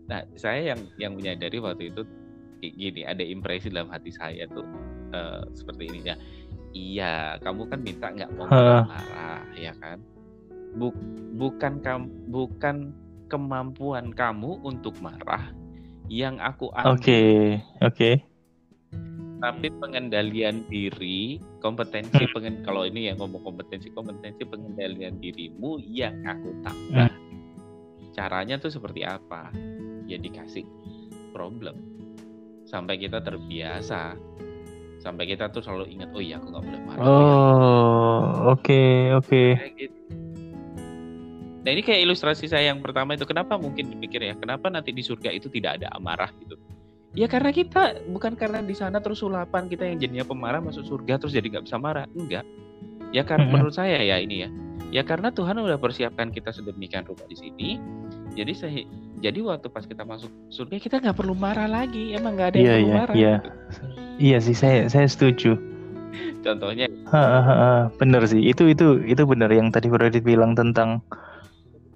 [0.08, 2.08] nah saya yang yang menyadari waktu itu
[2.64, 4.64] gini ada impresi dalam hati saya tuh
[5.12, 6.16] uh, seperti ini ya
[6.72, 10.00] iya kamu kan minta nggak mau marah-marah ya kan
[10.74, 10.96] Buk,
[11.38, 12.90] bukan kam, bukan
[13.30, 15.54] kemampuan kamu untuk marah
[16.10, 16.98] yang aku ambil.
[16.98, 17.38] Oke, okay.
[17.78, 17.94] oke.
[17.94, 18.14] Okay.
[19.44, 22.32] Tapi pengendalian diri, kompetensi hmm.
[22.32, 27.12] pengen kalau ini yang ngomong kompetensi kompetensi pengendalian dirimu yang aku tambah.
[27.12, 27.36] Hmm.
[28.16, 29.52] Caranya tuh seperti apa?
[30.08, 30.64] Ya dikasih
[31.36, 31.76] problem
[32.64, 34.16] sampai kita terbiasa
[35.04, 38.22] sampai kita tuh selalu ingat oh iya aku nggak boleh marah oh
[38.56, 39.76] oke okay, oke okay.
[39.76, 39.98] gitu.
[41.60, 45.04] nah ini kayak ilustrasi saya yang pertama itu kenapa mungkin dipikir ya kenapa nanti di
[45.04, 46.56] surga itu tidak ada amarah gitu
[47.14, 51.22] ya karena kita bukan karena di sana terus sulapan kita yang jadinya pemarah masuk surga
[51.22, 52.06] terus jadi nggak bisa marah.
[52.14, 52.44] Enggak.
[53.14, 53.54] Ya karena -hmm.
[53.54, 54.50] menurut saya ya ini ya.
[54.94, 57.82] Ya karena Tuhan udah persiapkan kita sedemikian rupa di sini
[58.34, 58.82] jadi saya
[59.22, 62.12] jadi waktu pas kita masuk surga kita nggak perlu marah lagi.
[62.12, 63.38] Emang nggak ada yang yeah, perlu yeah, marah yeah.
[63.38, 63.50] Gitu.
[64.20, 65.56] iya sih saya saya setuju.
[66.46, 66.86] Contohnya?
[67.10, 68.38] Ha, ha, ha, bener sih.
[68.38, 71.02] Itu itu itu bener yang tadi Brodit bilang tentang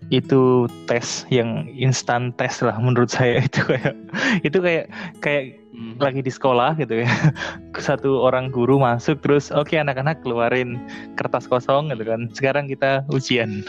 [0.08, 3.94] itu tes yang instan tes lah menurut saya itu kayak
[4.40, 4.84] itu kayak
[5.20, 5.42] kayak
[5.76, 6.00] hmm.
[6.00, 7.10] lagi di sekolah gitu ya.
[7.88, 10.80] Satu orang guru masuk terus oke okay, anak-anak keluarin
[11.20, 12.20] kertas kosong gitu kan.
[12.32, 13.62] Sekarang kita ujian.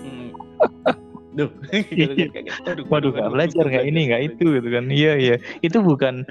[0.00, 0.30] Hmm.
[1.36, 2.50] Duh, gitu, gitu, gitu.
[2.68, 4.84] Aduh, waduh nggak belajar nggak ini nggak itu gitu kan.
[4.92, 5.36] Iya iya.
[5.64, 6.28] Itu bukan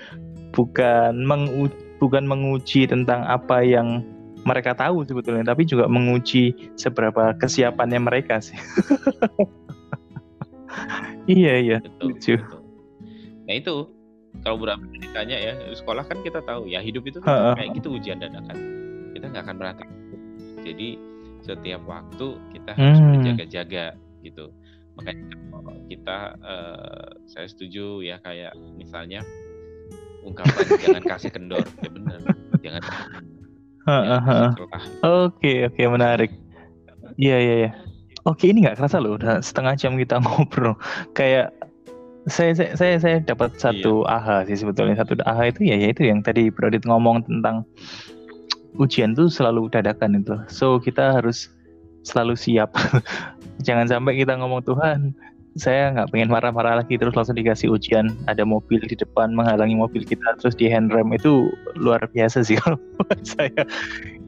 [0.56, 1.68] bukan mengu
[2.00, 4.04] bukan menguji tentang apa yang
[4.46, 8.58] mereka tahu sebetulnya tapi juga menguji seberapa kesiapannya mereka sih.
[11.26, 11.78] Iya iya.
[11.82, 12.40] Betul, betul.
[13.50, 13.76] nah itu
[14.46, 18.22] kalau berapa ditanya ya sekolah kan kita tahu ya hidup itu kan kayak gitu ujian
[18.22, 18.58] dadakan.
[19.18, 19.86] Kita nggak akan berhenti
[20.66, 20.90] jadi
[21.46, 23.10] setiap waktu kita harus hmm.
[23.18, 23.86] berjaga-jaga
[24.22, 24.46] gitu.
[24.98, 25.26] Makanya
[25.90, 29.26] kita uh, saya setuju ya kayak misalnya
[30.22, 31.66] ungkapan jangan kasih kendor.
[31.82, 32.20] Ya benar
[32.62, 32.82] jangan
[35.06, 36.34] Oke oke menarik.
[37.22, 37.72] Iya iya iya.
[38.26, 40.74] Oke ini nggak kerasa loh udah setengah jam kita ngobrol.
[41.14, 41.54] Kayak
[42.26, 44.18] saya saya saya, saya dapat satu iya.
[44.18, 47.62] aha sih sebetulnya satu aha itu ya yaitu yang tadi Brodit ngomong tentang
[48.82, 50.34] ujian tuh selalu dadakan itu.
[50.50, 51.54] So kita harus
[52.02, 52.74] selalu siap.
[53.66, 55.14] Jangan sampai kita ngomong Tuhan
[55.56, 58.12] saya nggak pengen marah-marah lagi terus langsung dikasih ujian.
[58.28, 61.16] Ada mobil di depan menghalangi mobil kita terus di handrem.
[61.16, 61.48] Itu
[61.80, 63.64] luar biasa sih kalau buat saya.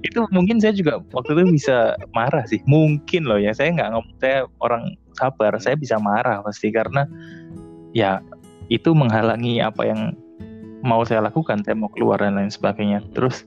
[0.07, 2.63] Itu mungkin saya juga waktu itu bisa marah sih.
[2.63, 4.83] Mungkin loh ya saya nggak ngomong saya orang
[5.19, 6.71] sabar saya bisa marah pasti.
[6.71, 7.03] Karena
[7.91, 8.23] ya
[8.71, 10.15] itu menghalangi apa yang
[10.87, 13.03] mau saya lakukan saya mau keluar dan lain sebagainya.
[13.11, 13.43] Terus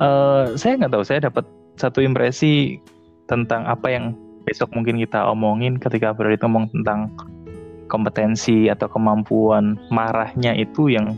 [0.00, 1.44] uh, saya nggak tahu saya dapat
[1.76, 2.80] satu impresi
[3.28, 7.14] tentang apa yang besok mungkin kita omongin ketika berarti ngomong tentang
[7.92, 11.12] kompetensi atau kemampuan marahnya itu yang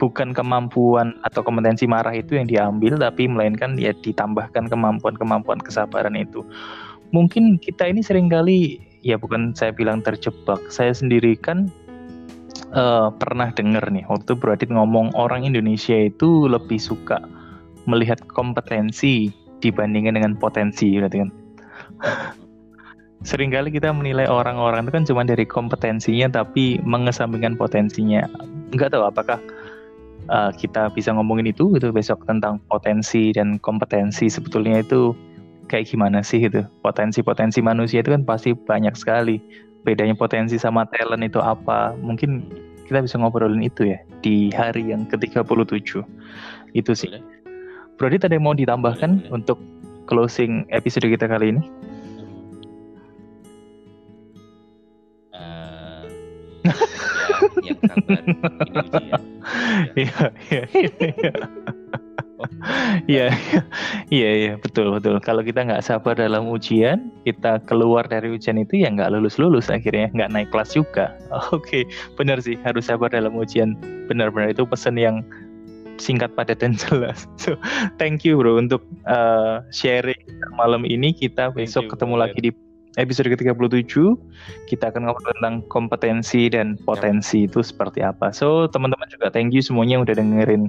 [0.00, 6.42] bukan kemampuan atau kompetensi marah itu yang diambil tapi melainkan ya ditambahkan kemampuan-kemampuan kesabaran itu.
[7.14, 10.58] Mungkin kita ini sering kali ya bukan saya bilang terjebak.
[10.72, 11.70] Saya sendiri kan
[12.74, 17.22] uh, pernah dengar nih waktu Bradit ngomong orang Indonesia itu lebih suka
[17.86, 19.30] melihat kompetensi
[19.62, 21.30] dibandingkan dengan potensi berarti kan
[23.24, 28.28] sering kali kita menilai orang-orang itu kan cuma dari kompetensinya tapi mengesampingkan potensinya.
[28.70, 29.40] Enggak tahu apakah
[30.28, 35.16] uh, kita bisa ngomongin itu itu besok tentang potensi dan kompetensi sebetulnya itu
[35.72, 39.40] kayak gimana sih itu potensi-potensi manusia itu kan pasti banyak sekali.
[39.84, 41.96] Bedanya potensi sama talent itu apa?
[42.00, 42.44] Mungkin
[42.84, 46.04] kita bisa ngobrolin itu ya di hari yang ke-37
[46.76, 47.12] itu sih.
[47.96, 49.56] Brody tadi mau ditambahkan untuk
[50.04, 51.64] closing episode kita kali ini
[59.94, 59.94] ya.
[59.94, 60.62] Iya, iya,
[61.00, 61.32] iya.
[63.06, 63.28] Iya,
[64.10, 65.20] iya, iya, betul, betul.
[65.22, 69.70] Kalau kita nggak sabar dalam ujian, kita keluar dari ujian itu ya nggak lulus lulus
[69.72, 71.14] akhirnya, nggak naik kelas juga.
[71.54, 71.82] Oke, okay.
[72.18, 73.76] benar sih, harus sabar dalam ujian.
[74.10, 75.24] Benar-benar itu pesan yang
[75.96, 77.26] singkat, padat dan jelas.
[77.38, 77.56] So,
[77.96, 80.18] thank you bro untuk uh, sharing
[80.58, 81.14] malam ini.
[81.14, 82.50] Kita besok ketemu lagi di
[82.96, 83.94] episode ke-37
[84.70, 88.30] kita akan ngobrol tentang kompetensi dan potensi itu seperti apa.
[88.30, 90.62] So, teman-teman juga thank you semuanya yang udah dengerin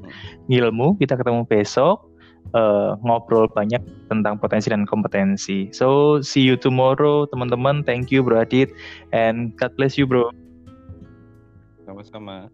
[0.50, 0.98] ngilmu.
[0.98, 2.10] Kita ketemu besok
[2.58, 5.70] uh, ngobrol banyak tentang potensi dan kompetensi.
[5.74, 7.86] So, see you tomorrow teman-teman.
[7.86, 8.74] Thank you Bro Adit
[9.14, 10.30] and God bless you bro.
[11.86, 12.50] Sama-sama.